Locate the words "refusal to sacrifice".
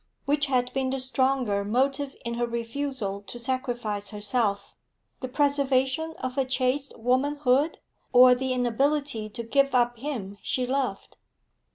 2.47-4.09